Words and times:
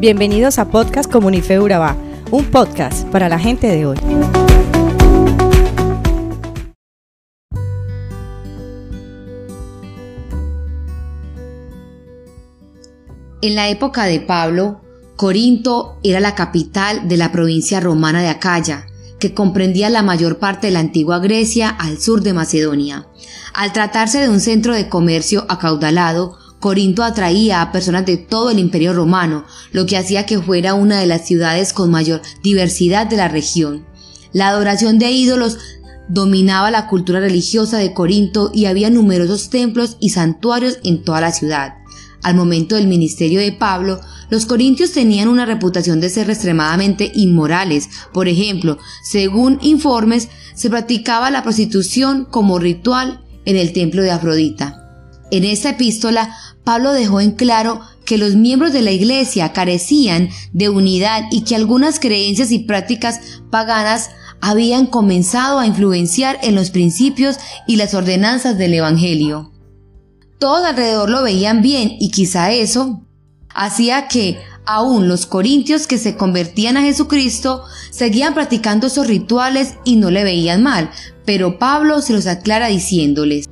Bienvenidos 0.00 0.58
a 0.58 0.70
Podcast 0.70 1.12
Comunife 1.12 1.60
Urabá, 1.60 1.94
un 2.30 2.46
podcast 2.46 3.06
para 3.08 3.28
la 3.28 3.38
gente 3.38 3.66
de 3.66 3.84
hoy. 3.84 3.98
En 13.42 13.54
la 13.54 13.68
época 13.68 14.06
de 14.06 14.20
Pablo, 14.20 14.80
Corinto 15.16 15.98
era 16.02 16.18
la 16.20 16.34
capital 16.34 17.06
de 17.06 17.18
la 17.18 17.30
provincia 17.30 17.78
romana 17.78 18.22
de 18.22 18.28
Acaya, 18.28 18.86
que 19.18 19.34
comprendía 19.34 19.90
la 19.90 20.02
mayor 20.02 20.38
parte 20.38 20.68
de 20.68 20.72
la 20.72 20.80
antigua 20.80 21.18
Grecia 21.18 21.68
al 21.68 21.98
sur 21.98 22.22
de 22.22 22.32
Macedonia. 22.32 23.06
Al 23.52 23.74
tratarse 23.74 24.18
de 24.20 24.30
un 24.30 24.40
centro 24.40 24.74
de 24.74 24.88
comercio 24.88 25.44
acaudalado, 25.50 26.38
Corinto 26.60 27.02
atraía 27.02 27.62
a 27.62 27.72
personas 27.72 28.04
de 28.04 28.18
todo 28.18 28.50
el 28.50 28.58
imperio 28.58 28.92
romano, 28.92 29.46
lo 29.72 29.86
que 29.86 29.96
hacía 29.96 30.26
que 30.26 30.38
fuera 30.38 30.74
una 30.74 31.00
de 31.00 31.06
las 31.06 31.26
ciudades 31.26 31.72
con 31.72 31.90
mayor 31.90 32.20
diversidad 32.42 33.06
de 33.06 33.16
la 33.16 33.28
región. 33.28 33.86
La 34.32 34.48
adoración 34.48 34.98
de 34.98 35.10
ídolos 35.10 35.58
dominaba 36.08 36.70
la 36.70 36.86
cultura 36.86 37.20
religiosa 37.20 37.78
de 37.78 37.94
Corinto 37.94 38.50
y 38.52 38.66
había 38.66 38.90
numerosos 38.90 39.48
templos 39.48 39.96
y 40.00 40.10
santuarios 40.10 40.78
en 40.84 41.02
toda 41.02 41.22
la 41.22 41.32
ciudad. 41.32 41.74
Al 42.22 42.34
momento 42.34 42.76
del 42.76 42.88
ministerio 42.88 43.40
de 43.40 43.52
Pablo, 43.52 44.00
los 44.28 44.44
corintios 44.44 44.92
tenían 44.92 45.28
una 45.28 45.46
reputación 45.46 46.00
de 46.00 46.10
ser 46.10 46.28
extremadamente 46.28 47.10
inmorales. 47.14 47.88
Por 48.12 48.28
ejemplo, 48.28 48.78
según 49.02 49.58
informes, 49.62 50.28
se 50.54 50.68
practicaba 50.68 51.30
la 51.30 51.42
prostitución 51.42 52.26
como 52.26 52.58
ritual 52.58 53.24
en 53.46 53.56
el 53.56 53.72
templo 53.72 54.02
de 54.02 54.10
Afrodita. 54.10 54.69
En 55.30 55.44
esta 55.44 55.70
epístola, 55.70 56.36
Pablo 56.64 56.92
dejó 56.92 57.20
en 57.20 57.32
claro 57.32 57.80
que 58.04 58.18
los 58.18 58.34
miembros 58.34 58.72
de 58.72 58.82
la 58.82 58.90
iglesia 58.90 59.52
carecían 59.52 60.30
de 60.52 60.68
unidad 60.68 61.24
y 61.30 61.42
que 61.42 61.54
algunas 61.54 62.00
creencias 62.00 62.50
y 62.50 62.60
prácticas 62.60 63.20
paganas 63.50 64.10
habían 64.40 64.86
comenzado 64.86 65.58
a 65.58 65.66
influenciar 65.66 66.38
en 66.42 66.54
los 66.54 66.70
principios 66.70 67.36
y 67.66 67.76
las 67.76 67.94
ordenanzas 67.94 68.58
del 68.58 68.74
Evangelio. 68.74 69.52
Todos 70.38 70.64
alrededor 70.64 71.10
lo 71.10 71.22
veían 71.22 71.60
bien 71.60 71.92
y 72.00 72.10
quizá 72.10 72.50
eso 72.50 73.02
hacía 73.54 74.08
que 74.08 74.40
aún 74.64 75.08
los 75.08 75.26
corintios 75.26 75.86
que 75.86 75.98
se 75.98 76.16
convertían 76.16 76.76
a 76.76 76.82
Jesucristo 76.82 77.64
seguían 77.90 78.34
practicando 78.34 78.86
esos 78.86 79.06
rituales 79.06 79.74
y 79.84 79.96
no 79.96 80.10
le 80.10 80.24
veían 80.24 80.62
mal, 80.62 80.90
pero 81.26 81.58
Pablo 81.58 82.00
se 82.00 82.12
los 82.12 82.26
aclara 82.26 82.68
diciéndoles, 82.68 83.49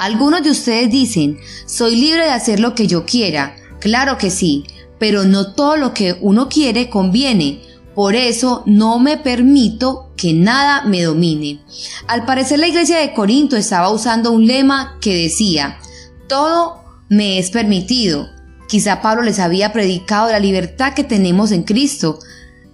algunos 0.00 0.42
de 0.42 0.50
ustedes 0.50 0.90
dicen, 0.90 1.38
soy 1.66 1.94
libre 1.94 2.24
de 2.24 2.30
hacer 2.30 2.58
lo 2.58 2.74
que 2.74 2.86
yo 2.86 3.04
quiera, 3.04 3.54
claro 3.80 4.16
que 4.16 4.30
sí, 4.30 4.64
pero 4.98 5.24
no 5.24 5.52
todo 5.52 5.76
lo 5.76 5.92
que 5.92 6.16
uno 6.22 6.48
quiere 6.48 6.88
conviene, 6.88 7.60
por 7.94 8.14
eso 8.14 8.62
no 8.64 8.98
me 8.98 9.18
permito 9.18 10.10
que 10.16 10.32
nada 10.32 10.84
me 10.86 11.02
domine. 11.02 11.60
Al 12.06 12.24
parecer 12.24 12.58
la 12.58 12.68
iglesia 12.68 12.98
de 12.98 13.12
Corinto 13.12 13.58
estaba 13.58 13.90
usando 13.90 14.32
un 14.32 14.46
lema 14.46 14.96
que 15.02 15.14
decía, 15.14 15.78
todo 16.28 16.82
me 17.10 17.38
es 17.38 17.50
permitido. 17.50 18.26
Quizá 18.68 19.02
Pablo 19.02 19.22
les 19.22 19.38
había 19.38 19.70
predicado 19.74 20.30
la 20.30 20.38
libertad 20.38 20.94
que 20.94 21.04
tenemos 21.04 21.52
en 21.52 21.64
Cristo, 21.64 22.20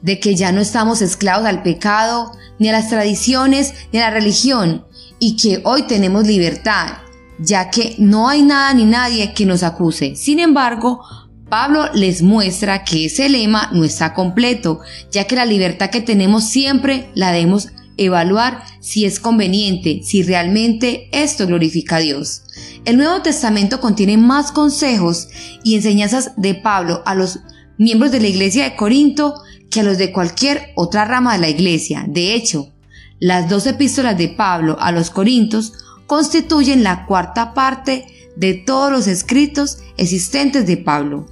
de 0.01 0.21
que 0.21 0.37
ya 0.37 0.53
no 0.53 0.61
estamos 0.61 1.03
esclavos 1.03 1.47
al 1.47 1.65
pecado, 1.65 2.31
ni 2.61 2.69
a 2.69 2.73
las 2.73 2.89
tradiciones, 2.89 3.75
ni 3.93 3.99
a 3.99 4.11
la 4.11 4.11
religión, 4.11 4.87
y 5.19 5.37
que 5.37 5.61
hoy 5.65 5.83
tenemos 5.89 6.25
libertad, 6.25 6.99
ya 7.39 7.71
que 7.71 7.95
no 7.99 8.29
hay 8.29 8.43
nada 8.43 8.73
ni 8.75 8.85
nadie 8.85 9.33
que 9.35 9.47
nos 9.47 9.63
acuse. 9.63 10.17
Sin 10.17 10.39
embargo, 10.39 11.01
Pablo 11.49 11.93
les 11.95 12.23
muestra 12.23 12.85
que 12.85 13.07
ese 13.07 13.29
lema 13.29 13.71
no 13.73 13.85
está 13.85 14.15
completo, 14.15 14.81
ya 15.13 15.25
que 15.25 15.37
la 15.37 15.45
libertad 15.45 15.91
que 15.91 16.01
tenemos 16.01 16.45
siempre 16.45 17.11
la 17.15 17.31
debemos 17.31 17.69
evaluar 17.97 18.63
si 18.81 19.05
es 19.05 19.21
conveniente, 19.21 20.01
si 20.03 20.23
realmente 20.23 21.09
esto 21.13 21.47
glorifica 21.47 21.97
a 21.97 22.01
Dios. 22.01 22.43
El 22.85 22.99
Nuevo 22.99 23.23
Testamento 23.23 23.81
contiene 23.81 24.17
más 24.17 24.53
consejos 24.53 25.29
y 25.65 25.77
enseñanzas 25.77 26.33
de 26.37 26.55
Pablo 26.55 27.03
a 27.07 27.15
los 27.15 27.41
miembros 27.79 28.13
de 28.13 28.21
la 28.21 28.29
iglesia 28.29 28.65
de 28.65 28.77
Corinto 28.77 29.43
que 29.71 29.81
a 29.81 29.83
los 29.83 29.99
de 29.99 30.13
cualquier 30.13 30.73
otra 30.75 31.05
rama 31.05 31.35
de 31.35 31.41
la 31.41 31.49
iglesia. 31.49 32.05
De 32.09 32.35
hecho, 32.35 32.73
las 33.19 33.49
dos 33.49 33.67
epístolas 33.67 34.19
de 34.19 34.29
Pablo 34.29 34.77
a 34.81 34.93
los 34.93 35.11
Corintos 35.11 35.73
constituyen 36.07 36.83
la 36.83 37.07
cuarta 37.07 37.55
parte 37.55 38.07
de 38.37 38.55
todos 38.55 38.93
los 38.93 39.07
escritos 39.07 39.79
existentes 39.97 40.67
de 40.67 40.77
Pablo. 40.77 41.27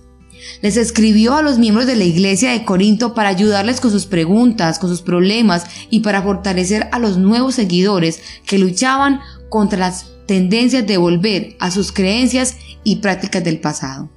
Les 0.61 0.77
escribió 0.77 1.35
a 1.35 1.43
los 1.43 1.59
miembros 1.59 1.87
de 1.87 1.97
la 1.97 2.05
iglesia 2.05 2.53
de 2.53 2.65
Corinto 2.65 3.15
para 3.15 3.29
ayudarles 3.29 3.81
con 3.81 3.91
sus 3.91 4.07
preguntas, 4.07 4.79
con 4.79 4.91
sus 4.91 5.03
problemas 5.03 5.65
y 5.91 6.01
para 6.01 6.23
fortalecer 6.23 6.89
a 6.93 6.99
los 6.99 7.17
nuevos 7.17 7.55
seguidores 7.55 8.21
que 8.47 8.59
luchaban 8.59 9.21
contra 9.49 9.79
las 9.79 10.07
tendencias 10.27 10.87
de 10.87 10.97
volver 10.97 11.57
a 11.61 11.71
sus 11.71 11.93
creencias 11.93 12.57
y 12.83 12.97
prácticas 12.97 13.45
del 13.45 13.61
pasado. 13.61 14.11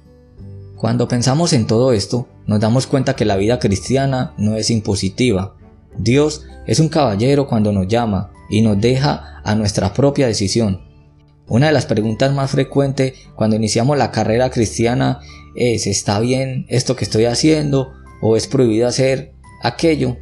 Cuando 0.76 1.08
pensamos 1.08 1.52
en 1.52 1.66
todo 1.66 1.92
esto, 1.92 2.28
nos 2.46 2.60
damos 2.60 2.86
cuenta 2.86 3.16
que 3.16 3.24
la 3.24 3.36
vida 3.36 3.58
cristiana 3.58 4.34
no 4.38 4.54
es 4.56 4.70
impositiva. 4.70 5.54
Dios 5.98 6.44
es 6.66 6.78
un 6.78 6.88
caballero 6.88 7.48
cuando 7.48 7.72
nos 7.72 7.88
llama 7.88 8.30
y 8.48 8.62
nos 8.62 8.80
deja 8.80 9.40
a 9.44 9.54
nuestra 9.54 9.92
propia 9.92 10.26
decisión. 10.26 10.88
Una 11.48 11.68
de 11.68 11.72
las 11.72 11.86
preguntas 11.86 12.32
más 12.32 12.50
frecuentes 12.50 13.14
cuando 13.34 13.56
iniciamos 13.56 13.96
la 13.96 14.10
carrera 14.10 14.50
cristiana 14.50 15.20
es 15.54 15.86
¿está 15.86 16.20
bien 16.20 16.66
esto 16.68 16.94
que 16.94 17.04
estoy 17.04 17.24
haciendo 17.24 17.92
o 18.20 18.36
es 18.36 18.46
prohibido 18.46 18.86
hacer 18.86 19.32
aquello? 19.62 20.18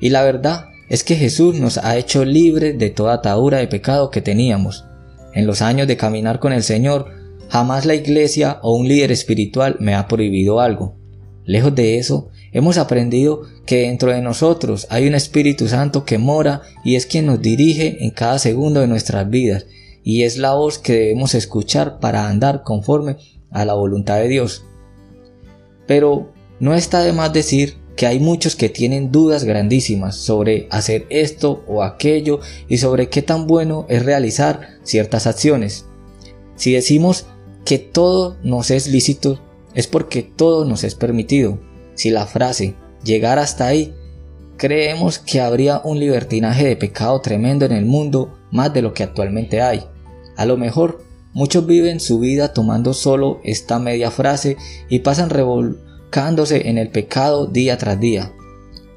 Y 0.00 0.10
la 0.10 0.22
verdad 0.22 0.66
es 0.88 1.02
que 1.02 1.16
Jesús 1.16 1.58
nos 1.58 1.78
ha 1.78 1.96
hecho 1.96 2.24
libres 2.24 2.78
de 2.78 2.90
toda 2.90 3.14
atadura 3.14 3.58
de 3.58 3.68
pecado 3.68 4.10
que 4.10 4.20
teníamos. 4.20 4.84
En 5.34 5.46
los 5.46 5.62
años 5.62 5.88
de 5.88 5.96
caminar 5.96 6.38
con 6.38 6.52
el 6.52 6.62
Señor, 6.62 7.10
jamás 7.48 7.86
la 7.86 7.94
iglesia 7.94 8.58
o 8.62 8.76
un 8.76 8.86
líder 8.86 9.12
espiritual 9.12 9.76
me 9.80 9.94
ha 9.94 10.06
prohibido 10.08 10.60
algo. 10.60 10.96
Lejos 11.44 11.74
de 11.74 11.98
eso, 11.98 12.28
hemos 12.56 12.78
aprendido 12.78 13.42
que 13.66 13.82
dentro 13.82 14.12
de 14.12 14.22
nosotros 14.22 14.86
hay 14.88 15.06
un 15.06 15.14
Espíritu 15.14 15.68
Santo 15.68 16.06
que 16.06 16.16
mora 16.16 16.62
y 16.84 16.94
es 16.94 17.04
quien 17.04 17.26
nos 17.26 17.42
dirige 17.42 18.02
en 18.02 18.10
cada 18.12 18.38
segundo 18.38 18.80
de 18.80 18.86
nuestras 18.86 19.28
vidas 19.28 19.66
y 20.02 20.22
es 20.22 20.38
la 20.38 20.54
voz 20.54 20.78
que 20.78 20.94
debemos 20.94 21.34
escuchar 21.34 22.00
para 22.00 22.30
andar 22.30 22.62
conforme 22.62 23.18
a 23.50 23.66
la 23.66 23.74
voluntad 23.74 24.16
de 24.16 24.28
Dios. 24.28 24.64
Pero 25.86 26.32
no 26.58 26.72
está 26.72 27.02
de 27.02 27.12
más 27.12 27.30
decir 27.34 27.74
que 27.94 28.06
hay 28.06 28.20
muchos 28.20 28.56
que 28.56 28.70
tienen 28.70 29.12
dudas 29.12 29.44
grandísimas 29.44 30.16
sobre 30.16 30.66
hacer 30.70 31.04
esto 31.10 31.62
o 31.68 31.82
aquello 31.82 32.40
y 32.68 32.78
sobre 32.78 33.10
qué 33.10 33.20
tan 33.20 33.46
bueno 33.46 33.84
es 33.90 34.02
realizar 34.02 34.78
ciertas 34.82 35.26
acciones. 35.26 35.84
Si 36.54 36.72
decimos 36.72 37.26
que 37.66 37.78
todo 37.78 38.38
nos 38.42 38.70
es 38.70 38.86
lícito, 38.86 39.42
es 39.74 39.86
porque 39.86 40.22
todo 40.22 40.64
nos 40.64 40.84
es 40.84 40.94
permitido. 40.94 41.58
Si 41.96 42.10
la 42.10 42.26
frase 42.26 42.76
llegara 43.02 43.42
hasta 43.42 43.66
ahí, 43.66 43.92
creemos 44.56 45.18
que 45.18 45.40
habría 45.40 45.80
un 45.82 45.98
libertinaje 45.98 46.64
de 46.64 46.76
pecado 46.76 47.20
tremendo 47.20 47.64
en 47.64 47.72
el 47.72 47.86
mundo 47.86 48.38
más 48.52 48.72
de 48.72 48.82
lo 48.82 48.94
que 48.94 49.02
actualmente 49.02 49.60
hay. 49.60 49.84
A 50.36 50.46
lo 50.46 50.56
mejor 50.56 51.02
muchos 51.32 51.66
viven 51.66 51.98
su 51.98 52.20
vida 52.20 52.52
tomando 52.52 52.94
solo 52.94 53.40
esta 53.42 53.80
media 53.80 54.12
frase 54.12 54.56
y 54.88 55.00
pasan 55.00 55.30
revol 55.30 55.80
en 56.16 56.78
el 56.78 56.88
pecado 56.88 57.46
día 57.46 57.76
tras 57.76 58.00
día. 58.00 58.32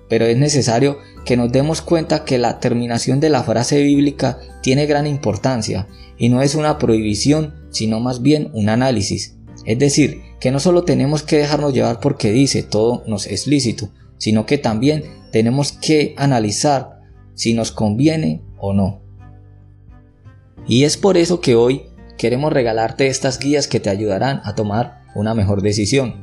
Pero 0.07 0.25
es 0.25 0.37
necesario 0.37 0.99
que 1.25 1.35
nos 1.35 1.51
demos 1.51 1.81
cuenta 1.81 2.23
que 2.23 2.37
la 2.37 2.61
terminación 2.61 3.19
de 3.19 3.29
la 3.29 3.43
frase 3.43 3.81
bíblica 3.83 4.39
tiene 4.63 4.85
gran 4.85 5.05
importancia 5.05 5.87
y 6.17 6.29
no 6.29 6.41
es 6.41 6.55
una 6.55 6.77
prohibición, 6.77 7.55
sino 7.71 7.99
más 7.99 8.21
bien 8.21 8.51
un 8.53 8.69
análisis. 8.69 9.35
Es 9.69 9.77
decir, 9.77 10.23
que 10.39 10.49
no 10.49 10.59
solo 10.59 10.83
tenemos 10.83 11.21
que 11.21 11.37
dejarnos 11.37 11.75
llevar 11.75 11.99
porque 11.99 12.31
dice 12.31 12.63
todo 12.63 13.03
nos 13.05 13.27
es 13.27 13.45
lícito, 13.45 13.89
sino 14.17 14.47
que 14.47 14.57
también 14.57 15.03
tenemos 15.31 15.73
que 15.73 16.15
analizar 16.17 17.01
si 17.35 17.53
nos 17.53 17.71
conviene 17.71 18.41
o 18.57 18.73
no. 18.73 19.03
Y 20.67 20.85
es 20.85 20.97
por 20.97 21.17
eso 21.17 21.39
que 21.39 21.53
hoy 21.53 21.83
queremos 22.17 22.51
regalarte 22.51 23.05
estas 23.05 23.37
guías 23.37 23.67
que 23.67 23.79
te 23.79 23.91
ayudarán 23.91 24.41
a 24.43 24.55
tomar 24.55 25.03
una 25.13 25.35
mejor 25.35 25.61
decisión. 25.61 26.15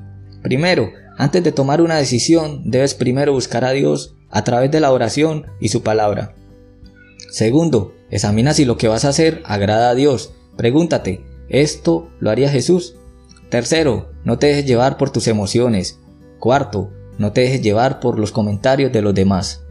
Primero, 0.43 0.91
antes 1.17 1.45
de 1.45 1.53
tomar 1.53 1.81
una 1.81 1.99
decisión, 1.99 2.69
debes 2.69 2.95
primero 2.95 3.33
buscar 3.33 3.65
a 3.65 3.71
Dios 3.71 4.17
a 4.29 4.43
través 4.43 4.73
de 4.73 4.81
la 4.81 4.91
oración 4.91 5.47
y 5.61 5.69
su 5.69 5.85
palabra. 5.85 6.35
Segundo, 7.31 7.95
examina 8.11 8.55
si 8.55 8.65
lo 8.65 8.77
que 8.77 8.89
vas 8.89 9.05
a 9.05 9.11
hacer 9.11 9.41
agrada 9.45 9.91
a 9.91 9.95
Dios. 9.95 10.35
Pregúntate, 10.57 11.25
¿esto 11.49 12.11
lo 12.19 12.31
haría 12.31 12.51
Jesús? 12.51 12.97
Tercero, 13.51 14.11
no 14.25 14.39
te 14.39 14.49
dejes 14.49 14.67
llevar 14.67 14.97
por 14.97 15.11
tus 15.11 15.29
emociones. 15.29 16.01
Cuarto, 16.41 16.91
no 17.19 17.33
te 17.33 17.43
dejes 17.43 17.63
llevar 17.63 18.01
por 18.01 18.19
los 18.19 18.33
comentarios 18.33 18.93
de 18.93 19.03
los 19.03 19.15
demás. 19.15 19.65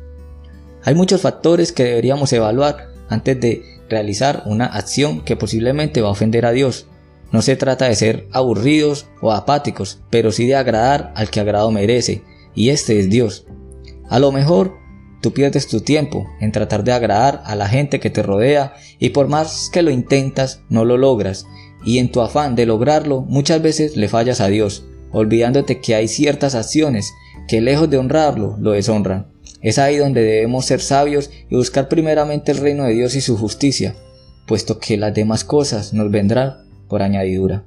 Hay 0.83 0.95
muchos 0.95 1.21
factores 1.21 1.71
que 1.71 1.83
deberíamos 1.83 2.31
evaluar 2.31 2.89
antes 3.09 3.39
de 3.39 3.63
realizar 3.89 4.43
una 4.45 4.65
acción 4.65 5.23
que 5.23 5.35
posiblemente 5.35 6.01
va 6.01 6.09
a 6.09 6.11
ofender 6.11 6.45
a 6.45 6.51
Dios. 6.51 6.87
No 7.31 7.41
se 7.41 7.55
trata 7.55 7.85
de 7.85 7.95
ser 7.95 8.27
aburridos 8.31 9.07
o 9.21 9.31
apáticos, 9.31 9.99
pero 10.09 10.31
sí 10.31 10.47
de 10.47 10.55
agradar 10.55 11.11
al 11.15 11.29
que 11.29 11.39
agrado 11.39 11.71
merece, 11.71 12.23
y 12.53 12.69
este 12.69 12.99
es 12.99 13.09
Dios. 13.09 13.45
A 14.09 14.19
lo 14.19 14.31
mejor 14.31 14.77
tú 15.21 15.33
pierdes 15.33 15.67
tu 15.67 15.81
tiempo 15.81 16.27
en 16.39 16.51
tratar 16.51 16.83
de 16.83 16.93
agradar 16.93 17.41
a 17.45 17.55
la 17.55 17.67
gente 17.67 17.99
que 17.99 18.09
te 18.09 18.23
rodea 18.23 18.73
y 18.99 19.09
por 19.09 19.27
más 19.27 19.69
que 19.73 19.81
lo 19.81 19.89
intentas 19.89 20.61
no 20.69 20.85
lo 20.85 20.97
logras, 20.97 21.47
y 21.85 21.99
en 21.99 22.11
tu 22.11 22.21
afán 22.21 22.55
de 22.55 22.65
lograrlo 22.65 23.21
muchas 23.21 23.61
veces 23.61 23.95
le 23.95 24.09
fallas 24.09 24.41
a 24.41 24.47
Dios, 24.47 24.83
olvidándote 25.11 25.79
que 25.79 25.95
hay 25.95 26.07
ciertas 26.07 26.55
acciones 26.55 27.13
que 27.47 27.61
lejos 27.61 27.89
de 27.89 27.97
honrarlo 27.97 28.57
lo 28.59 28.71
deshonran. 28.71 29.27
Es 29.61 29.77
ahí 29.79 29.97
donde 29.97 30.21
debemos 30.21 30.65
ser 30.65 30.81
sabios 30.81 31.29
y 31.49 31.55
buscar 31.55 31.87
primeramente 31.87 32.51
el 32.51 32.57
reino 32.57 32.83
de 32.83 32.93
Dios 32.93 33.15
y 33.15 33.21
su 33.21 33.37
justicia, 33.37 33.95
puesto 34.47 34.79
que 34.79 34.97
las 34.97 35.13
demás 35.13 35.43
cosas 35.43 35.93
nos 35.93 36.11
vendrán 36.11 36.65
por 36.89 37.01
añadidura. 37.01 37.63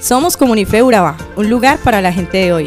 Somos 0.00 0.36
Comunife 0.36 0.82
Urabá, 0.82 1.16
un 1.36 1.48
lugar 1.48 1.78
para 1.78 2.00
la 2.00 2.12
gente 2.12 2.38
de 2.38 2.52
hoy. 2.52 2.66